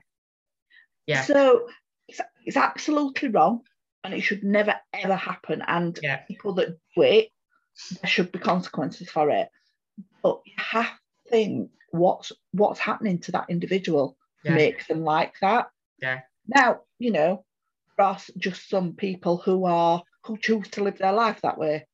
[1.07, 1.23] Yeah.
[1.23, 1.69] So
[2.09, 3.63] it's, it's absolutely wrong
[4.05, 5.63] and it should never ever happen.
[5.67, 6.17] And Yeah.
[6.29, 7.29] people that do it,
[8.01, 9.49] there should be consequences for it.
[10.23, 14.55] But you have to think what's what's happening to that individual Yeah.
[14.55, 15.69] make them like that.
[16.01, 16.21] Yeah.
[16.47, 17.45] Now, you know,
[17.97, 21.87] there are just some people who are who choose to live their life that way.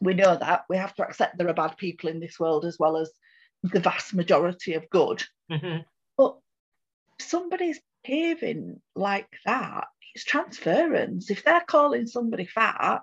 [0.00, 0.64] We know that.
[0.68, 3.10] We have to accept there are bad people in this world as well as
[3.62, 5.22] the vast majority of good.
[5.50, 5.84] Mhm.
[6.16, 6.38] But
[7.18, 11.30] somebody's behaving like that, it's transference.
[11.30, 13.02] If they're calling somebody fat,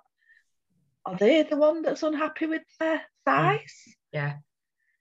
[1.07, 3.83] are they the one that's unhappy with their size?
[4.11, 4.33] Yeah.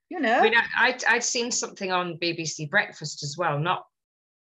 [0.08, 0.38] You know?
[0.38, 3.58] I mean, I, I'd, I'd seen something on BBC Breakfast as well.
[3.58, 3.84] Not,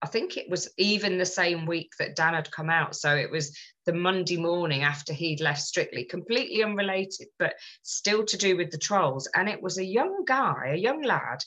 [0.02, 2.94] I think it was even the same week that Dan had come out.
[2.94, 8.36] So it was the Monday morning after he'd left Strictly, completely unrelated, but still to
[8.36, 9.26] do with the trolls.
[9.34, 11.38] And it was a young guy, a young lad,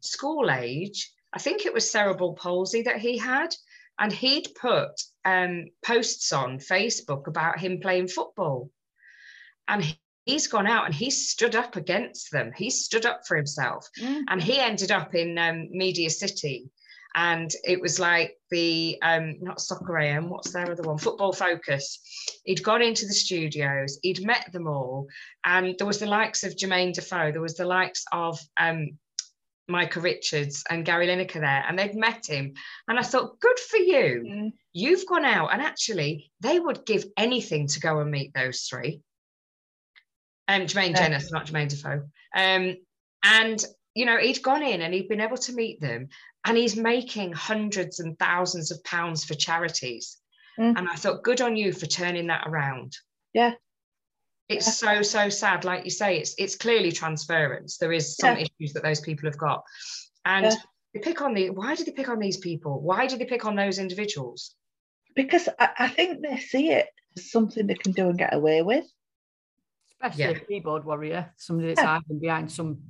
[0.00, 1.10] school age.
[1.32, 3.54] I think it was cerebral palsy that he had.
[3.98, 4.90] and he'd put
[5.24, 8.70] um, posts on Facebook about him playing football.
[9.68, 12.52] And he- he's gone out and he stood up against them.
[12.56, 13.88] He stood up for himself.
[14.00, 14.22] Mm.
[14.28, 16.70] And he ended up in um, Media City.
[17.16, 20.98] And it was like the, um, not Soccer AM, what's their other one?
[20.98, 22.00] Football Focus.
[22.44, 25.06] He'd gone into the studios, he'd met them all.
[25.44, 28.98] And there was the likes of Jermaine Defoe, there was the likes of um,
[29.68, 32.54] Micah Richards and Gary Lineker there, and they'd met him.
[32.88, 34.24] And I thought, good for you.
[34.26, 34.52] Mm.
[34.72, 39.00] You've gone out, and actually, they would give anything to go and meet those three.
[40.48, 41.08] Um, Jermaine Yeah.
[41.08, 42.08] Jenas, not Jermaine Defoe.
[42.34, 42.76] Um,
[43.22, 46.08] and you know, he'd gone in and he'd been able to meet them,
[46.44, 50.18] and he's making hundreds and thousands of pounds for charities.
[50.58, 50.76] Mm.
[50.76, 52.96] And I thought, good on you for turning that around.
[53.32, 53.52] Yeah.
[54.48, 56.18] It's so so sad, like you say.
[56.18, 57.78] It's it's clearly transference.
[57.78, 58.44] There is some Yeah.
[58.60, 59.62] issues that those people have got,
[60.24, 60.54] and Yeah.
[60.92, 61.50] they pick on the.
[61.50, 62.80] Why do they pick on these people?
[62.82, 64.54] Why do they pick on those individuals?
[65.14, 68.60] Because I, I think they see it as something they can do and get away
[68.62, 68.84] with.
[70.04, 70.40] Especially Yeah.
[70.42, 71.98] a keyboard warrior, somebody that's Yeah.
[71.98, 72.82] hiding behind some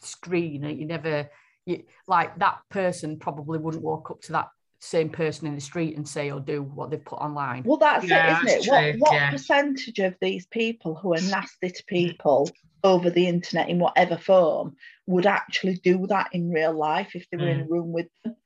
[0.00, 1.30] screen that you never,
[1.64, 5.96] you, like that person probably wouldn't walk up to that same person in the street
[5.96, 7.62] and say or do what they've put online.
[7.64, 8.70] Well, that's Yeah, it, isn't that's it?
[8.70, 9.30] What true, what yeah.
[9.30, 11.86] percentage of these people who are nasty to mm.
[11.86, 12.50] people
[12.84, 17.36] over the internet in whatever form would actually do that in real life if they
[17.36, 17.70] were in a mm.
[17.70, 18.36] room with them?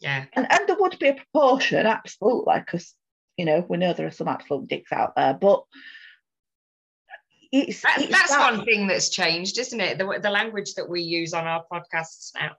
[0.00, 2.94] Yeah, And and there would be a proportion, absolutely, because
[3.36, 5.64] you know we know there are some absolute dicks out there, but
[7.52, 9.98] it's, That- it's that's that- one thing that's changed, isn't it?
[9.98, 12.52] The, the language that we use on our podcasts now.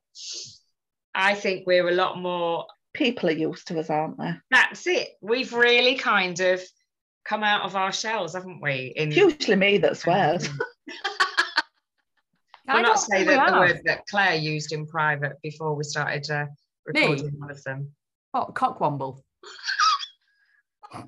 [1.16, 2.66] I think we're a lot more.
[2.94, 4.32] people are used to us, aren't they?
[4.52, 5.10] That's it.
[5.22, 6.62] We've really kind of
[7.26, 8.94] come out of our shells, haven't we?
[8.96, 10.48] In It's usually me that swears.
[12.70, 15.74] I We'll not say think we that the word that Claire used in private before
[15.74, 16.46] we started uh,
[16.86, 17.92] recording one of them.
[18.32, 19.22] What, cockwomble?
[20.94, 21.06] Well,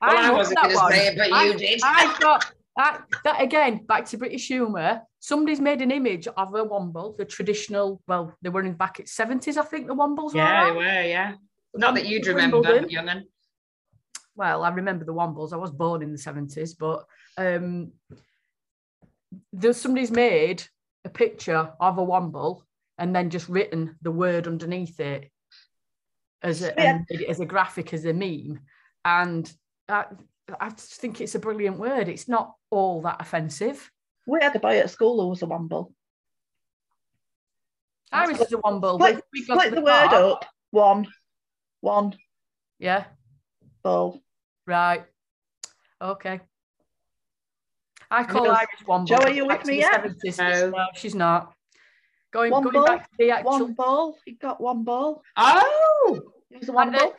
[0.00, 1.80] I, love wasn't going to say it, but I- you did.
[1.84, 5.02] I've got that, that again, back to British humour.
[5.20, 9.06] Somebody's made an image of a womble, the traditional, well, they were in back at
[9.06, 10.38] 70s, I think the wombles were.
[10.40, 10.82] yeah, they were.
[10.84, 11.34] Yeah.
[11.74, 13.24] Not that you'd remember, young'un.
[14.34, 15.52] well, I remember the Wombles.
[15.52, 17.04] I was born in the 70s, but
[17.36, 17.92] um,
[19.52, 20.62] there's somebody's made
[21.04, 22.62] a picture of a Womble
[22.98, 25.30] and then just written the word underneath it
[26.42, 27.00] as a, Yeah.
[27.10, 28.60] and as a graphic, as a meme.
[29.04, 29.52] And
[29.88, 30.06] I,
[30.60, 32.08] I just think it's a brilliant word.
[32.08, 33.90] It's not all that offensive.
[34.26, 35.92] We had a boy at school who was a womble.
[38.12, 38.94] Iris is a Womble.
[38.94, 40.12] Split, We- we got split to the word park.
[40.12, 40.44] up.
[40.70, 41.06] One,
[41.80, 42.16] one
[42.78, 43.06] Yeah,
[43.82, 44.20] ball.
[44.66, 45.04] right.
[46.00, 46.40] Okay.
[48.10, 49.06] I call Because- Iris Womble.
[49.08, 49.92] Jo, are you with me the yet?
[50.04, 50.38] 70s.
[50.38, 50.70] No.
[50.70, 51.52] no, she's not.
[52.30, 54.18] Going, One going ball, back to the actual One ball.
[54.24, 55.22] He got one ball.
[55.36, 57.14] Oh, He was a Like womble.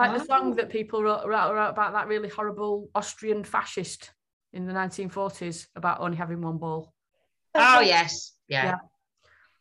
[0.00, 0.26] Like the Oh.
[0.26, 4.10] song that people wrote, wrote, wrote about that really horrible Austrian fascist
[4.52, 6.92] in the 1940s about only having one ball.
[7.54, 8.64] oh yes, yeah.
[8.64, 8.74] Yeah.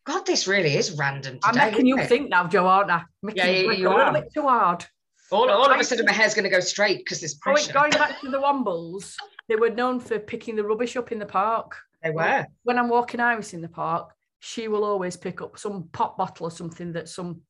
[0.05, 1.69] God, this really is random I'm today.
[1.71, 2.09] making you isn't it?
[2.09, 3.03] think now, Joe, aren't I?
[3.21, 4.85] Making Yeah, you- work you a little bit too hard.
[5.31, 7.55] All, all of a sudden, my hair's going to go straight because there's oh, Going,
[7.57, 7.73] pressure.
[7.73, 9.15] going back to the Wombles,
[9.47, 11.77] they were known for picking the rubbish up in the park.
[12.01, 12.47] they were.
[12.63, 16.47] When I'm walking Iris in the park, she will always pick up some pop bottle
[16.47, 17.41] or something that some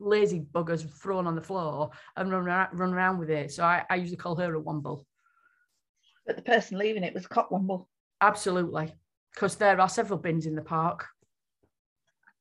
[0.00, 3.52] lazy buggers thrown on the floor and run around, run around with it.
[3.52, 5.04] So I, I usually call her a Womble.
[6.26, 7.86] But the person leaving it was a cock womble.
[8.20, 8.92] Absolutely,
[9.34, 11.08] because there are several bins in the park.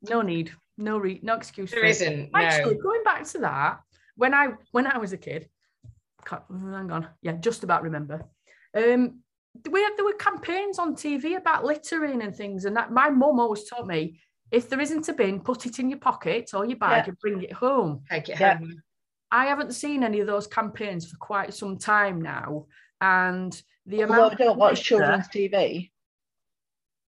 [0.03, 1.71] No need, no re- no excuse.
[1.71, 1.91] There for it.
[1.91, 2.31] isn't.
[2.31, 2.39] No.
[2.39, 3.79] Actually, going back to that,
[4.15, 5.49] when I when I was a kid,
[6.27, 8.25] hang on, yeah, just about remember.
[8.75, 9.21] Um,
[9.69, 13.39] we had, there were campaigns on TV about littering and things, and that my mum
[13.39, 14.19] always taught me
[14.51, 17.09] if there isn't a bin, put it in your pocket or your bag Yeah.
[17.09, 18.03] and bring it home.
[18.09, 18.57] Take it Yeah.
[18.57, 18.81] home.
[19.31, 22.65] I haven't seen any of those campaigns for quite some time now,
[22.99, 23.51] and
[23.85, 25.91] the Although amount I don't watch litter- children's TV.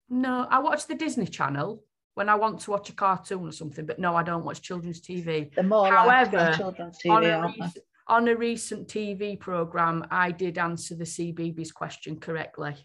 [0.09, 3.85] no, I watch the Disney Channel when I want to watch a cartoon or something,
[3.85, 5.51] but no, I don't watch children's TV.
[5.53, 7.71] They're more However, children's on, a rec-
[8.07, 12.75] on a recent TV program, I did answer the CBeebies question correctly.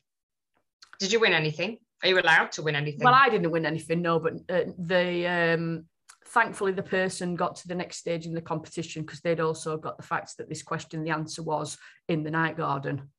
[0.98, 1.78] Did you win anything?
[2.02, 3.04] Are you allowed to win anything?
[3.04, 5.84] Well, I didn't win anything, no, but uh, the um,
[6.26, 9.96] thankfully the person got to the next stage in the competition because they'd also got
[9.96, 11.76] the fact that this question, the answer was
[12.08, 13.10] in the night garden.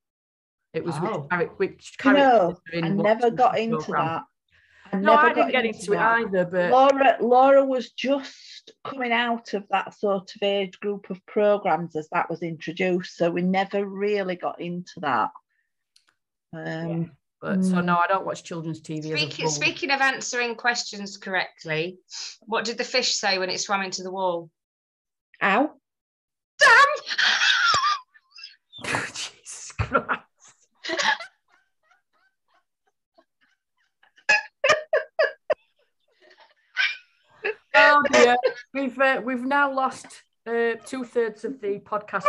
[0.74, 1.22] It was Oh.
[1.22, 4.06] which, charac- which You know, in I never got into programme.
[4.06, 4.24] that.
[4.94, 6.20] I No, I didn't get into it that.
[6.20, 11.24] either, but Laura, Laura was just coming out of that sort of age group of
[11.26, 15.32] programs as that was introduced, so we never really got into that.
[16.54, 17.12] Um,
[17.42, 17.86] but so Mm.
[17.86, 19.00] no, I don't watch children's TV.
[19.00, 21.98] as a Speaking, speaking of answering questions correctly,
[22.42, 24.50] what did the fish say when it swam into the wall?
[25.42, 25.72] Ow.
[26.60, 26.86] Damn!
[29.14, 30.20] Jesus Christ.
[37.76, 38.36] oh dear,
[38.74, 42.24] we've uh, we've now lost uh, two thirds of the podcast.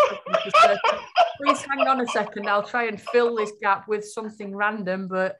[1.42, 2.48] Please hang on a second.
[2.48, 5.09] I'll try and fill this gap with something random.
[5.09, 5.37] But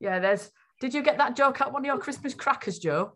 [0.00, 0.50] yeah, there's.
[0.80, 3.12] Did you get that joke at one of your Christmas crackers, Joe?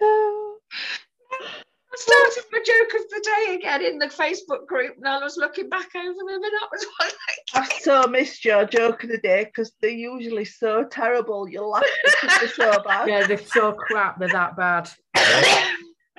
[0.00, 5.36] I started my joke of the day again in the Facebook group, and I was
[5.36, 7.10] looking back over them, and that was one.
[7.54, 11.46] I've so missed your joke of the day because they're usually so terrible.
[11.46, 13.08] You laugh because they're so bad.
[13.08, 14.18] Yeah, they're so crap.
[14.18, 14.88] They're that bad.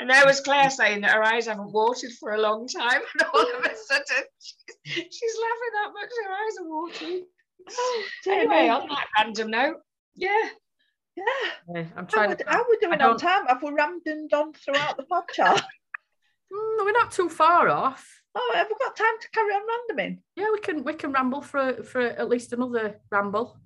[0.04, 3.28] and there was Claire saying that her eyes haven't watered for a long time, and
[3.34, 7.26] all of a sudden she's, she's laughing that much, her eyes are watering.
[8.28, 9.78] Anyway, on that random note,
[10.16, 10.50] yeah,
[11.16, 11.24] Yeah.
[11.74, 12.44] Yeah, I'm How trying we, to.
[12.48, 13.46] how we doing I on time?
[13.48, 15.64] Have we rammed and done throughout the podcast?
[16.54, 18.08] Mm, we're not too far off.
[18.36, 20.20] oh, have we got time to carry on randoming?
[20.36, 23.58] Yeah, we can we can ramble for for at least another ramble.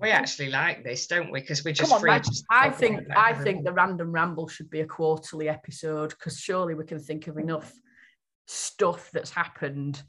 [0.00, 1.40] We actually like this, don't we?
[1.40, 2.10] Because we're just on, free.
[2.10, 2.22] man.
[2.22, 3.54] just I think I everything.
[3.54, 7.38] think the random ramble should be a quarterly episode because surely we can think of
[7.38, 7.72] enough
[8.46, 10.02] stuff that's happened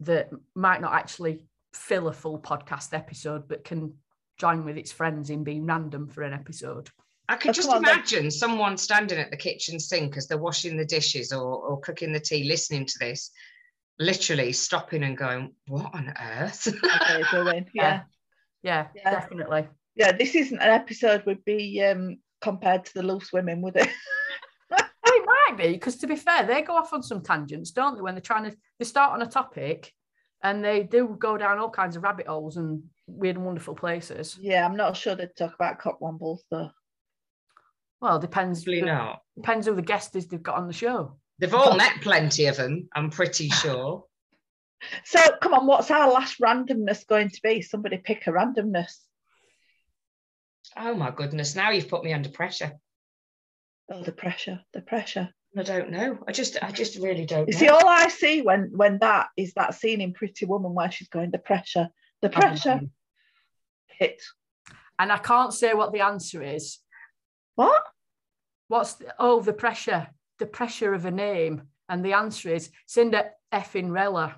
[0.00, 3.94] that might not actually fill a full podcast episode, but can
[4.38, 6.88] join with its friends in being random for an episode.
[7.28, 10.38] I could Oh, just come on imagine someone standing at the kitchen sink as they're
[10.38, 13.30] washing the dishes or, or cooking the tea, listening to this,
[13.98, 16.66] literally stopping and going, What on earth?
[16.68, 17.64] Okay, doing.
[17.66, 18.00] Uh, yeah.
[18.62, 19.10] Yeah, Yeah.
[19.10, 19.68] definitely.
[19.96, 23.88] Yeah, this isn't an episode would be um, compared to the loose women, would it?
[24.70, 27.96] Well, it might be because to be fair, they go off on some tangents, don't
[27.96, 28.02] they?
[28.02, 29.92] When they're trying to they start on a topic
[30.44, 34.38] and they do go down all kinds of rabbit holes and weird and wonderful places.
[34.40, 36.70] yeah, I'm not sure they'd talk about cock wombles though.
[38.00, 39.22] Well, depends Probably not.
[39.36, 41.18] depends who the guest is they've got on the show.
[41.40, 44.04] They've all met plenty of them, I'm pretty sure.
[45.04, 47.62] So come on, what's our last randomness going to be?
[47.62, 48.92] Somebody pick a randomness.
[50.76, 52.72] Oh my goodness, now you've put me under pressure.
[53.92, 55.30] Oh, the pressure, the pressure.
[55.56, 56.18] I don't know.
[56.28, 57.58] I just I just really don't You know.
[57.58, 61.08] see, all I see when when that is that scene in Pretty Woman where she's
[61.08, 61.88] going, the pressure,
[62.22, 62.80] the oh, pressure
[63.86, 64.22] hit.
[64.98, 66.78] And I can't say what the answer is.
[67.56, 67.82] What?
[68.68, 73.30] What's the, oh the pressure, the pressure of a name, and the answer is Cinder
[73.52, 74.36] effing Rella.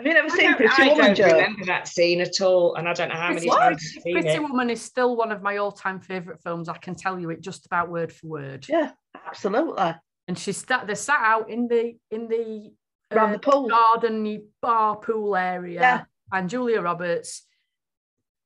[0.00, 1.26] Have you never I seen don't, Pretty I Woman, don't Joe?
[1.36, 3.60] remember that scene at all, and I don't know how many Pretty, times
[3.96, 4.40] I've seen Pretty it.
[4.42, 6.70] Woman is still one of my all-time favourite films.
[6.70, 8.66] I can tell you it just about word for word.
[8.66, 8.92] Yeah,
[9.26, 9.94] absolutely.
[10.26, 12.72] And she's sat they're sat out in the in the
[13.12, 13.68] Around uh, the pool.
[13.68, 16.04] garden bar pool area Yeah.
[16.32, 17.46] and Julia Roberts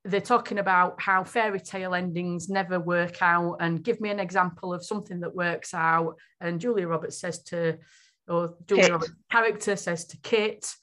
[0.06, 4.74] they're talking about how fairy tale endings never work out and give me an example
[4.74, 7.78] of something that works out and Julia Roberts says to
[8.28, 10.74] or Julia Roberts character says to Kit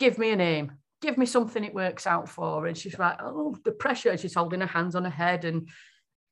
[0.00, 3.56] give me a name give me something it works out for and she's like oh
[3.64, 5.68] the pressure she's holding her hands on her head and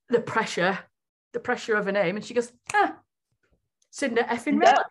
[0.09, 0.77] the pressure
[1.33, 2.97] the pressure of a name and she goes ah
[3.91, 4.61] Cinder effing Cinder.
[4.67, 4.85] Rella.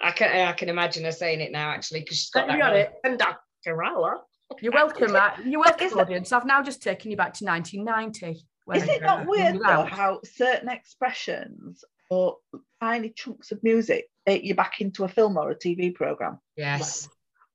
[0.00, 2.58] I can I can imagine her saying it now actually because she's got You that.
[2.58, 2.86] got voice.
[2.86, 2.92] it.
[3.04, 3.76] And Dr.
[3.76, 4.22] Rella.
[4.60, 5.44] You're welcome, Matt.
[5.46, 6.32] You're welcome, Is it- audience.
[6.32, 8.42] I've now just taken you back to 1990.
[8.64, 12.38] when Is it not weird though how certain expressions or
[12.80, 16.38] tiny chunks of music take you back into a film or a TV program?
[16.56, 17.06] Yes.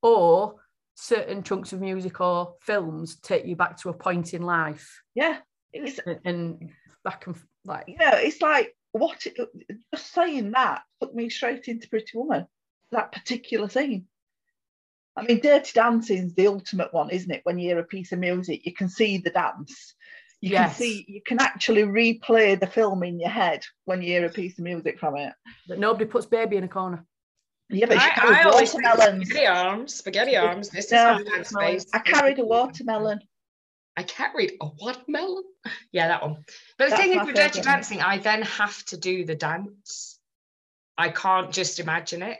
[0.02, 0.56] Or
[0.94, 5.38] certain chunks of music or films take you back to a point in life Yeah,
[5.72, 6.70] it's and, and
[7.04, 9.26] back and like you know, it's like what
[9.94, 12.46] just saying that took me straight into Pretty Woman.
[12.92, 14.06] That particular scene.
[15.16, 17.40] I mean, Dirty Dancing's the ultimate one, isn't it?
[17.44, 19.94] When you hear a piece of music, you can see the dance.
[20.42, 24.26] You can see, you can actually replay the film in your head when you hear
[24.26, 25.32] a piece of music from it.
[25.68, 27.04] that nobody puts baby in a corner.
[27.68, 29.26] Yeah, but I, carried I always watermelons.
[29.28, 30.68] spaghetti arms, spaghetti arms.
[30.68, 31.18] This No.
[31.18, 31.86] is my space.
[31.92, 33.20] I carried a watermelon.
[33.96, 35.44] I carried a watermelon.
[35.90, 36.44] Yeah, that one.
[36.78, 40.18] But the That's thing is, with dirty dancing, I then have to do the dance.
[40.98, 42.38] I can't just imagine it.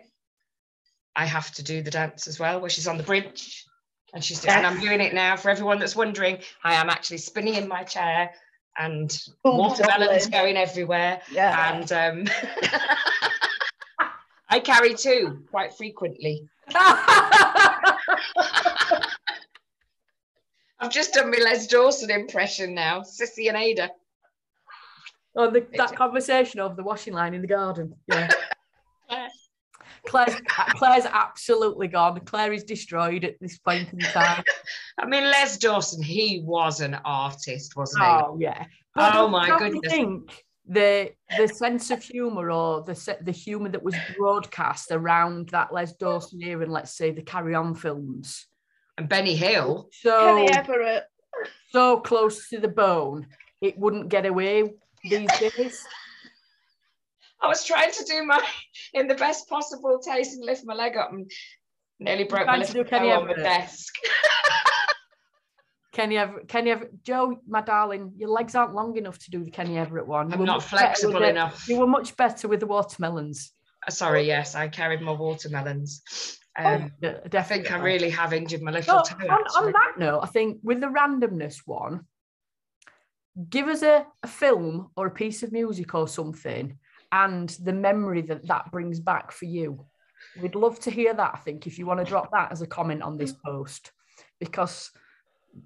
[1.17, 3.65] I have to do the dance as well, where she's on the bridge
[4.13, 5.37] and she's and I'm doing it now.
[5.37, 8.31] For everyone that's wondering, I am actually spinning in my chair
[8.79, 9.11] and
[9.43, 11.23] Boom, watermelons going everywhere.
[11.33, 11.73] Yeah.
[11.75, 12.35] And um,
[14.49, 16.49] I carry two quite frequently.
[20.79, 23.91] I've just done my Les Dawson impression now, Cissie and Ada.
[25.35, 27.95] Oh, the, that conversation over the washing line in the garden.
[28.09, 28.31] Yeah.
[30.07, 32.19] Claire's, Claire's absolutely gone.
[32.21, 34.45] Claire is destroyed at this point in time.
[34.99, 38.09] I mean, Les Dawson, he was an artist, wasn't he?
[38.09, 38.65] Oh yeah.
[38.97, 39.93] Oh, my don't goodness.
[39.93, 45.73] Think, the the sense of humour or the the humour that was broadcast around that
[45.73, 48.47] Les Dawson era and let's say the Carry On films.
[48.99, 49.89] And Benny Hill.
[49.93, 51.05] So Kenny Everett.
[51.71, 53.27] so close to the bone,
[53.61, 55.87] it wouldn't get away these days.
[57.41, 58.43] I was trying to do my
[58.95, 61.31] in the best possible taste and lift my leg up and
[62.01, 63.95] nearly broke my trying little do toe on the desk.
[65.97, 69.51] Kenny Everett, Kenny Everett, Joe, my darling, your legs aren't long enough to do the
[69.51, 70.31] Kenny Everett one.
[70.31, 71.67] I'm not much better with flexible enough.
[71.67, 73.53] You were much better with the watermelons.
[73.87, 76.03] Uh, Sorry, yes, I carried my watermelons.
[76.55, 79.27] Um, Yeah, I think I really have injured my little So, toe.
[79.27, 82.03] on, on that note, I think with the randomness one,
[83.49, 86.79] give us a, a film or a piece of music or something
[87.11, 89.87] and the memory that that brings back for you.
[90.43, 92.67] We'd love to hear that, I think, if you want to drop that as a
[92.67, 93.93] comment on this post,
[94.39, 94.91] because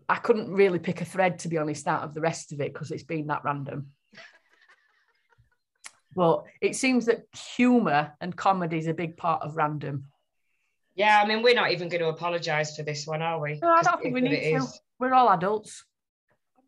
[0.09, 2.73] I couldn't really pick a thread, to be honest, out of the rest of it
[2.73, 3.89] because it's been that random.
[6.17, 7.27] But it seems that
[7.57, 10.07] humour and comedy is a big part of random.
[10.97, 13.61] Yeah, I mean, we're not even going to apologise for this one, are we?
[13.63, 14.55] No, I don't think we need to.
[14.57, 14.81] Is.
[14.99, 15.85] We're all adults.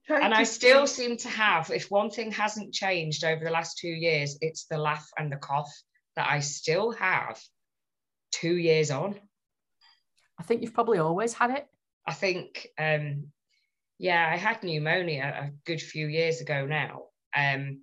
[0.08, 3.78] And I still think- seem to have, if one thing hasn't changed over the last
[3.78, 5.70] two years, it's the laugh and the cough
[6.14, 7.40] that I still have
[8.30, 9.18] two years on.
[10.38, 11.66] I think you've probably always had it.
[12.07, 13.28] I think, um,
[13.98, 17.05] yeah, I had pneumonia a good few years ago now.
[17.36, 17.82] Um,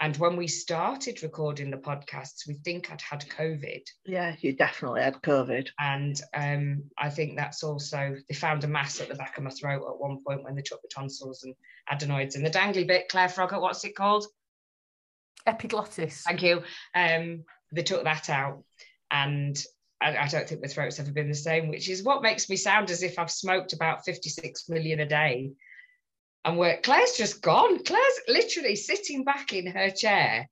[0.00, 3.82] and when we started recording the podcasts, we think I'd had COVID.
[4.06, 5.68] Yeah, you definitely had COVID.
[5.80, 9.50] And um, I think that's also, they found a mass at the back of my
[9.50, 11.54] throat at one point when they took the tonsils and
[11.90, 14.26] adenoids and the dangly bit, Claire Frogger, what's it called?
[15.46, 16.22] Epiglottis.
[16.22, 16.62] Thank you.
[16.94, 18.62] Um, they took that out,
[19.10, 19.56] and
[20.00, 22.56] I, I don't think my throat's ever been the same, which is what makes me
[22.56, 25.52] sound as if I've smoked about 56 million a day.
[26.44, 27.82] And where Claire's just gone.
[27.84, 30.48] Claire's literally sitting back in her chair.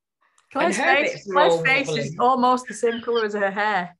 [0.51, 3.95] Claire's her face, Claire's face is almost the same colour as her hair.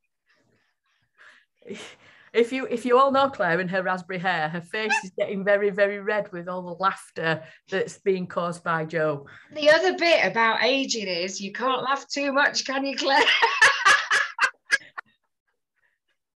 [2.33, 5.43] If you if you all know Claire and her raspberry hair, her face is getting
[5.43, 9.25] very very red with all the laughter that's being caused by Joe.
[9.53, 13.23] The other bit about aging is you can't laugh too much, can you, Claire?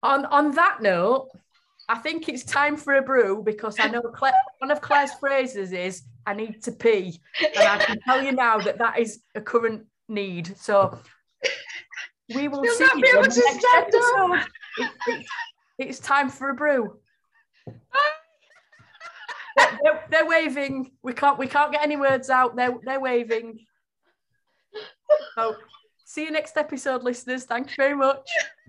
[0.02, 1.28] On on that note,
[1.88, 5.72] I think it's time for a brew because I know Claire, one of Claire's phrases
[5.72, 9.40] is "I need to pee," and I can tell you now that that is a
[9.40, 10.56] current need.
[10.56, 10.98] So
[12.34, 14.46] we will You'll see you in the next episode.
[14.78, 15.26] It- it-
[15.78, 16.98] it's time for a brew.
[19.56, 20.92] They're, they're- they're waving.
[21.02, 21.38] We can't.
[21.38, 22.56] We can't get any words out.
[22.56, 23.66] They're they're waving.
[25.34, 25.56] So,
[26.04, 27.44] see you next episode, listeners.
[27.44, 28.30] Thank you very much.